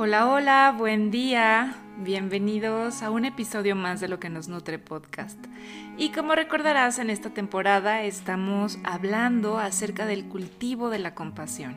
[0.00, 1.74] Hola, hola, buen día.
[1.96, 5.36] Bienvenidos a un episodio más de Lo que nos nutre podcast.
[5.96, 11.76] Y como recordarás, en esta temporada estamos hablando acerca del cultivo de la compasión.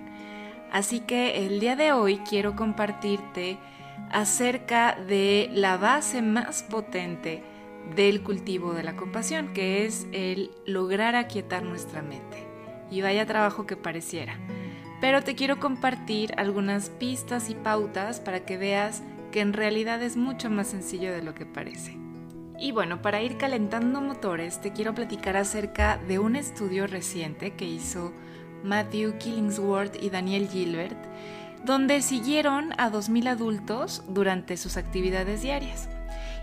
[0.71, 3.57] Así que el día de hoy quiero compartirte
[4.11, 7.41] acerca de la base más potente
[7.95, 12.45] del cultivo de la compasión, que es el lograr aquietar nuestra mente.
[12.91, 14.37] Y vaya trabajo que pareciera
[15.01, 19.01] pero te quiero compartir algunas pistas y pautas para que veas
[19.31, 21.97] que en realidad es mucho más sencillo de lo que parece.
[22.59, 27.65] Y bueno, para ir calentando motores, te quiero platicar acerca de un estudio reciente que
[27.65, 28.13] hizo
[28.63, 30.97] Matthew Killingsworth y Daniel Gilbert,
[31.65, 35.89] donde siguieron a 2.000 adultos durante sus actividades diarias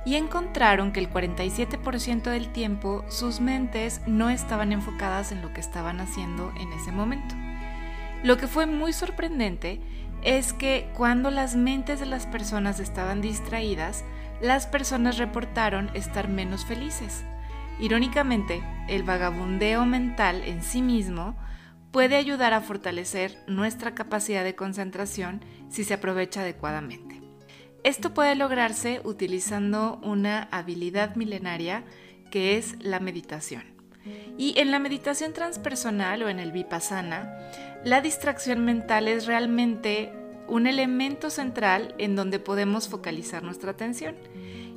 [0.04, 5.60] y encontraron que el 47% del tiempo sus mentes no estaban enfocadas en lo que
[5.60, 7.34] estaban haciendo en ese momento.
[8.22, 9.80] Lo que fue muy sorprendente
[10.22, 14.04] es que cuando las mentes de las personas estaban distraídas,
[14.40, 17.24] las personas reportaron estar menos felices.
[17.80, 21.36] Irónicamente, el vagabundeo mental en sí mismo
[21.92, 27.20] puede ayudar a fortalecer nuestra capacidad de concentración si se aprovecha adecuadamente.
[27.84, 31.84] Esto puede lograrse utilizando una habilidad milenaria
[32.30, 33.77] que es la meditación.
[34.36, 37.38] Y en la meditación transpersonal o en el vipassana,
[37.84, 40.12] la distracción mental es realmente
[40.46, 44.16] un elemento central en donde podemos focalizar nuestra atención.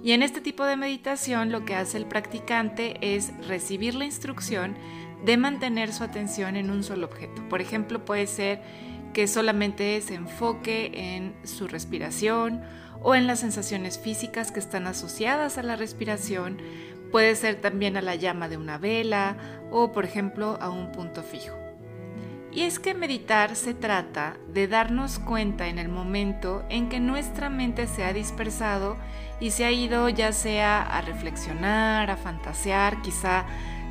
[0.03, 4.75] Y en este tipo de meditación lo que hace el practicante es recibir la instrucción
[5.23, 7.47] de mantener su atención en un solo objeto.
[7.49, 8.61] Por ejemplo, puede ser
[9.13, 12.61] que solamente se enfoque en su respiración
[13.03, 16.57] o en las sensaciones físicas que están asociadas a la respiración.
[17.11, 19.35] Puede ser también a la llama de una vela
[19.69, 21.55] o, por ejemplo, a un punto fijo.
[22.53, 27.49] Y es que meditar se trata de darnos cuenta en el momento en que nuestra
[27.49, 28.97] mente se ha dispersado
[29.39, 33.45] y se ha ido ya sea a reflexionar, a fantasear, quizá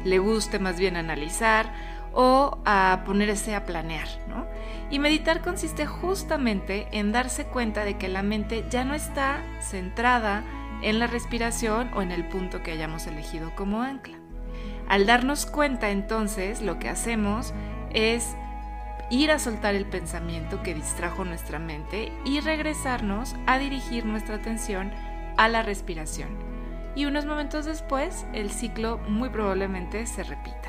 [0.04, 1.72] le guste más bien analizar
[2.12, 4.46] o a ponerse a planear, ¿no?
[4.90, 10.44] Y meditar consiste justamente en darse cuenta de que la mente ya no está centrada
[10.82, 14.18] en la respiración o en el punto que hayamos elegido como ancla.
[14.88, 17.54] Al darnos cuenta entonces lo que hacemos
[17.92, 18.34] es
[19.10, 24.92] ir a soltar el pensamiento que distrajo nuestra mente y regresarnos a dirigir nuestra atención
[25.36, 26.28] a la respiración.
[26.94, 30.68] Y unos momentos después el ciclo muy probablemente se repita.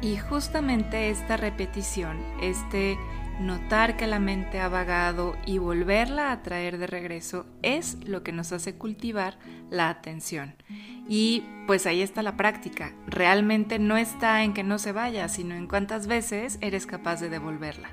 [0.00, 2.96] Y justamente esta repetición, este
[3.40, 8.32] notar que la mente ha vagado y volverla a traer de regreso es lo que
[8.32, 9.38] nos hace cultivar
[9.70, 10.54] la atención.
[11.08, 12.92] Y pues ahí está la práctica.
[13.06, 17.30] Realmente no está en que no se vaya, sino en cuántas veces eres capaz de
[17.30, 17.90] devolverla.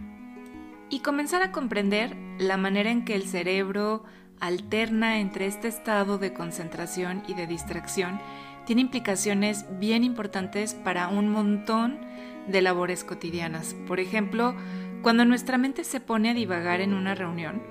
[0.89, 4.03] Y comenzar a comprender la manera en que el cerebro
[4.39, 8.19] alterna entre este estado de concentración y de distracción
[8.66, 12.00] tiene implicaciones bien importantes para un montón
[12.47, 13.75] de labores cotidianas.
[13.88, 14.56] Por ejemplo,
[15.05, 17.61] cuando nuestra mente se pone a divagar en una reunión,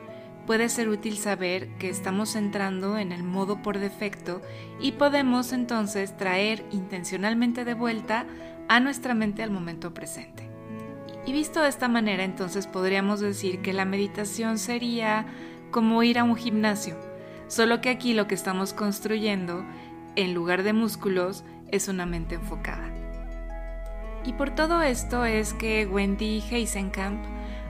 [0.47, 4.41] puede ser útil saber que estamos entrando en el modo por defecto
[4.78, 8.25] y podemos entonces traer intencionalmente de vuelta
[8.69, 10.49] a nuestra mente al momento presente.
[11.27, 15.27] Y visto de esta manera, entonces podríamos decir que la meditación sería
[15.73, 16.97] como ir a un gimnasio,
[17.49, 19.65] solo que aquí lo que estamos construyendo,
[20.15, 21.43] en lugar de músculos,
[21.73, 23.04] es una mente enfocada.
[24.25, 27.23] Y por todo esto es que Wendy Heisenkamp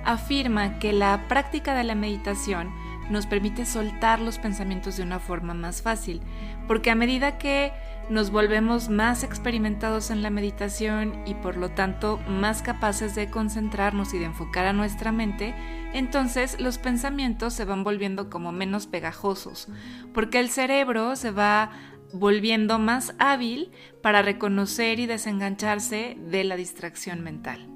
[0.05, 2.71] afirma que la práctica de la meditación
[3.11, 6.23] nos permite soltar los pensamientos de una forma más fácil,
[6.67, 7.73] porque a medida que
[8.09, 14.13] nos volvemos más experimentados en la meditación y por lo tanto más capaces de concentrarnos
[14.15, 15.55] y de enfocar a nuestra mente,
[15.93, 19.69] entonces los pensamientos se van volviendo como menos pegajosos,
[20.13, 21.71] porque el cerebro se va
[22.15, 27.69] volviendo más hábil para reconocer y desengancharse de la distracción mental.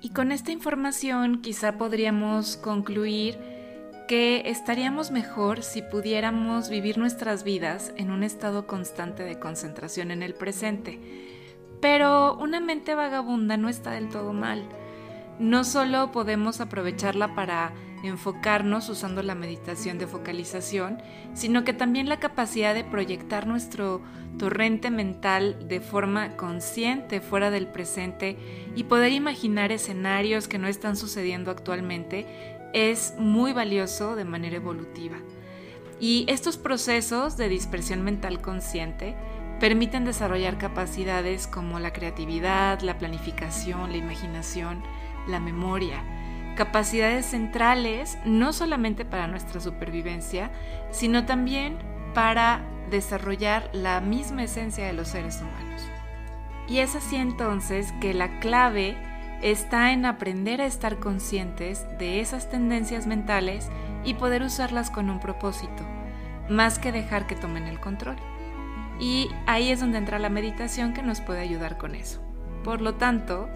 [0.00, 3.38] Y con esta información quizá podríamos concluir
[4.06, 10.22] que estaríamos mejor si pudiéramos vivir nuestras vidas en un estado constante de concentración en
[10.22, 11.00] el presente.
[11.80, 14.62] Pero una mente vagabunda no está del todo mal.
[15.40, 17.72] No solo podemos aprovecharla para
[18.06, 21.02] enfocarnos usando la meditación de focalización,
[21.34, 24.02] sino que también la capacidad de proyectar nuestro
[24.38, 28.36] torrente mental de forma consciente fuera del presente
[28.74, 32.26] y poder imaginar escenarios que no están sucediendo actualmente
[32.72, 35.16] es muy valioso de manera evolutiva.
[35.98, 39.16] Y estos procesos de dispersión mental consciente
[39.60, 44.82] permiten desarrollar capacidades como la creatividad, la planificación, la imaginación,
[45.26, 46.04] la memoria,
[46.56, 50.50] capacidades centrales no solamente para nuestra supervivencia,
[50.90, 51.78] sino también
[52.14, 55.82] para desarrollar la misma esencia de los seres humanos.
[56.68, 58.96] Y es así entonces que la clave
[59.42, 63.68] está en aprender a estar conscientes de esas tendencias mentales
[64.04, 65.84] y poder usarlas con un propósito,
[66.48, 68.16] más que dejar que tomen el control.
[68.98, 72.22] Y ahí es donde entra la meditación que nos puede ayudar con eso.
[72.64, 73.48] Por lo tanto,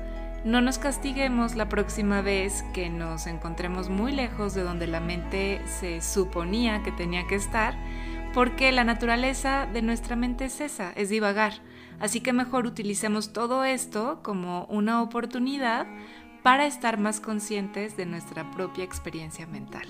[0.45, 5.61] no nos castiguemos la próxima vez que nos encontremos muy lejos de donde la mente
[5.67, 7.75] se suponía que tenía que estar,
[8.33, 11.55] porque la naturaleza de nuestra mente es esa, es divagar.
[11.99, 15.87] Así que mejor utilicemos todo esto como una oportunidad
[16.43, 19.87] para estar más conscientes de nuestra propia experiencia mental.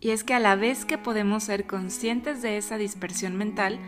[0.00, 3.78] Y es que a la vez que podemos ser conscientes de esa dispersión mental,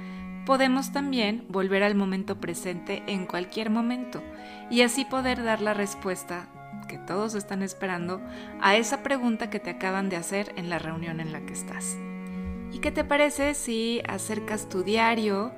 [0.47, 4.23] podemos también volver al momento presente en cualquier momento
[4.71, 6.49] y así poder dar la respuesta
[6.89, 8.21] que todos están esperando
[8.61, 11.97] a esa pregunta que te acaban de hacer en la reunión en la que estás.
[12.73, 15.53] ¿Y qué te parece si acercas tu diario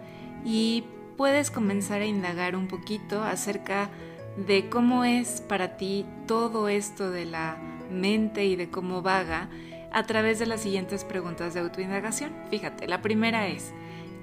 [0.44, 0.84] y
[1.16, 3.90] puedes comenzar a indagar un poquito acerca
[4.36, 7.56] de cómo es para ti todo esto de la
[7.90, 9.48] mente y de cómo vaga
[9.92, 12.32] a través de las siguientes preguntas de autoindagación?
[12.50, 13.72] Fíjate, la primera es,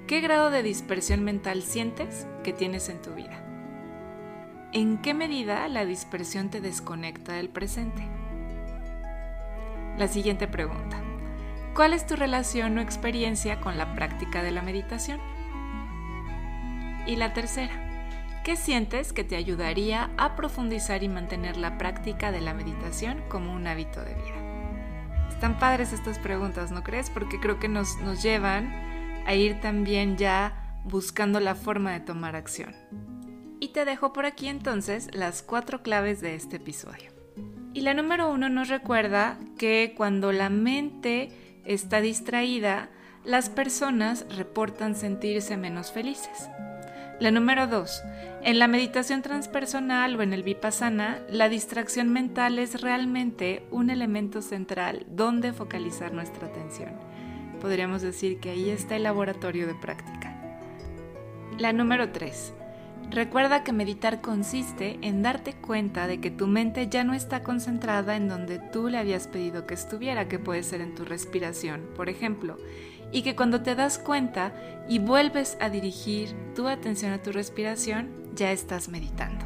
[0.06, 3.42] ¿Qué grado de dispersión mental sientes que tienes en tu vida?
[4.72, 8.02] ¿En qué medida la dispersión te desconecta del presente?
[9.98, 10.96] La siguiente pregunta.
[11.74, 15.20] ¿Cuál es tu relación o experiencia con la práctica de la meditación?
[17.06, 17.72] Y la tercera.
[18.44, 23.52] ¿Qué sientes que te ayudaría a profundizar y mantener la práctica de la meditación como
[23.52, 25.28] un hábito de vida?
[25.28, 27.10] Están padres estas preguntas, ¿no crees?
[27.10, 32.36] Porque creo que nos, nos llevan a ir también ya buscando la forma de tomar
[32.36, 32.74] acción.
[33.60, 37.12] Y te dejo por aquí entonces las cuatro claves de este episodio.
[37.72, 41.30] Y la número uno nos recuerda que cuando la mente
[41.64, 42.88] está distraída,
[43.24, 46.48] las personas reportan sentirse menos felices.
[47.20, 48.02] La número dos,
[48.42, 54.40] en la meditación transpersonal o en el vipassana, la distracción mental es realmente un elemento
[54.40, 57.09] central donde focalizar nuestra atención
[57.60, 60.36] podríamos decir que ahí está el laboratorio de práctica.
[61.58, 62.54] La número 3.
[63.10, 68.16] Recuerda que meditar consiste en darte cuenta de que tu mente ya no está concentrada
[68.16, 72.08] en donde tú le habías pedido que estuviera, que puede ser en tu respiración, por
[72.08, 72.56] ejemplo,
[73.12, 74.52] y que cuando te das cuenta
[74.88, 79.44] y vuelves a dirigir tu atención a tu respiración, ya estás meditando.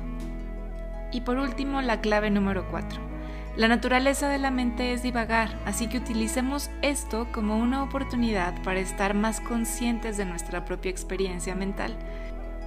[1.11, 3.14] Y por último, la clave número 4
[3.57, 8.81] la naturaleza de la mente es divagar, así que utilicemos esto como una oportunidad para
[8.81, 11.97] estar más conscientes de nuestra propia experiencia mental.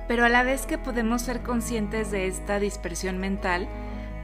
[0.07, 3.67] Pero a la vez que podemos ser conscientes de esta dispersión mental,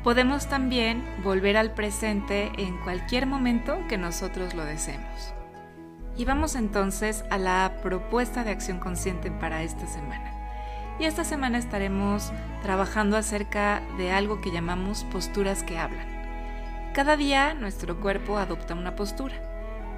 [0.05, 5.33] podemos también volver al presente en cualquier momento que nosotros lo deseemos.
[6.15, 10.31] Y vamos entonces a la propuesta de acción consciente para esta semana.
[10.97, 12.31] Y esta semana estaremos
[12.61, 16.22] trabajando acerca de algo que llamamos posturas que hablan.
[16.93, 19.33] Cada día nuestro cuerpo adopta una postura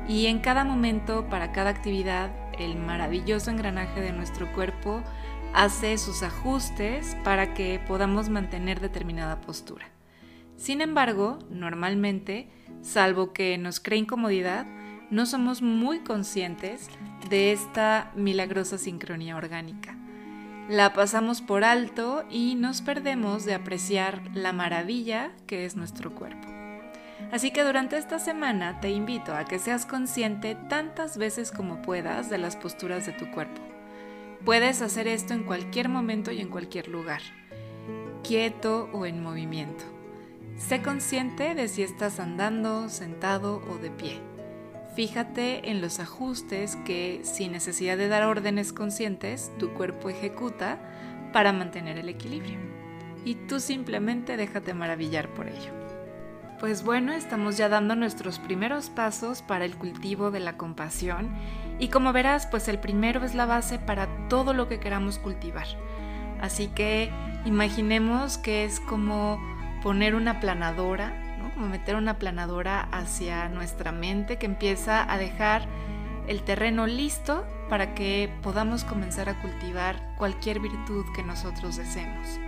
[0.08, 5.04] y en cada momento, para cada actividad, el maravilloso engranaje de nuestro cuerpo
[5.54, 9.88] hace sus ajustes para que podamos mantener determinada postura.
[10.56, 12.48] Sin embargo, normalmente,
[12.82, 14.66] salvo que nos cree incomodidad,
[15.12, 16.88] no somos muy conscientes
[17.30, 19.98] de esta milagrosa sincronía orgánica.
[20.70, 26.55] La pasamos por alto y nos perdemos de apreciar la maravilla que es nuestro cuerpo.
[27.32, 32.30] Así que durante esta semana te invito a que seas consciente tantas veces como puedas
[32.30, 33.62] de las posturas de tu cuerpo.
[34.46, 37.22] Puedes hacer esto en cualquier momento y en cualquier lugar,
[38.24, 39.84] quieto o en movimiento.
[40.58, 44.22] Sé consciente de si estás andando, sentado o de pie.
[44.96, 50.80] Fíjate en los ajustes que, sin necesidad de dar órdenes conscientes, tu cuerpo ejecuta
[51.34, 52.60] para mantener el equilibrio.
[53.26, 55.85] Y tú simplemente déjate maravillar por ello.
[56.60, 61.36] Pues bueno, estamos ya dando nuestros primeros pasos para el cultivo de la compasión
[61.80, 65.68] y como verás, pues el primero es la base para todo lo que queramos cultivar.
[66.40, 67.12] Así que
[67.44, 69.38] imaginemos que es como
[69.84, 71.14] poner una planadora,
[71.54, 75.68] como meter una planadora hacia nuestra mente que empieza a dejar
[76.28, 82.40] el terreno listo para que podamos comenzar a cultivar cualquier virtud que nosotros deseemos.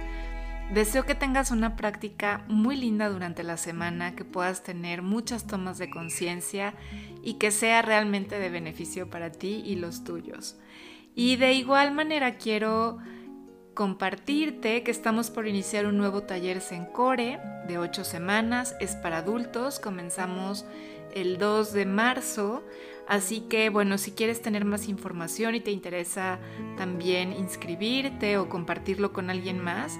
[0.73, 5.77] Deseo que tengas una práctica muy linda durante la semana, que puedas tener muchas tomas
[5.77, 6.73] de conciencia
[7.23, 10.57] y que sea realmente de beneficio para ti y los tuyos.
[11.15, 12.97] Y de igual manera quiero
[13.73, 19.79] compartirte que estamos por iniciar un nuevo taller Sencore de 8 semanas, es para adultos,
[19.79, 20.65] comenzamos
[21.15, 22.63] el 2 de marzo,
[23.07, 26.39] así que bueno, si quieres tener más información y te interesa
[26.75, 29.97] también inscribirte o compartirlo con alguien más,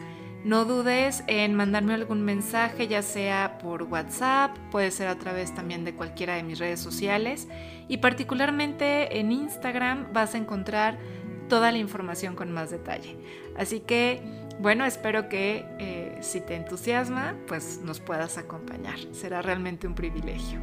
[0.47, 5.83] no dudes en mandarme algún mensaje, ya sea por WhatsApp, puede ser a través también
[5.83, 7.49] de cualquiera de mis redes sociales
[7.89, 10.97] y particularmente en Instagram vas a encontrar
[11.49, 13.17] toda la información con más detalle.
[13.57, 14.21] Así que,
[14.59, 18.97] bueno, espero que eh, si te entusiasma, pues nos puedas acompañar.
[19.11, 20.59] Será realmente un privilegio.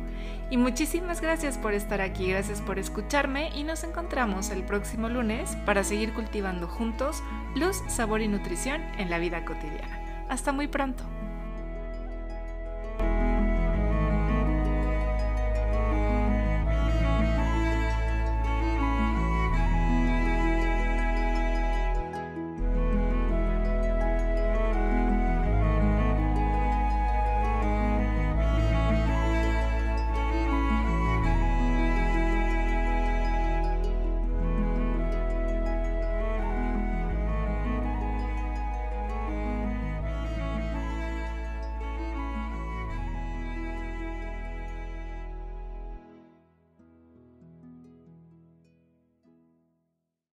[0.51, 5.57] Y muchísimas gracias por estar aquí, gracias por escucharme y nos encontramos el próximo lunes
[5.65, 7.23] para seguir cultivando juntos
[7.55, 10.27] luz, sabor y nutrición en la vida cotidiana.
[10.29, 11.05] Hasta muy pronto.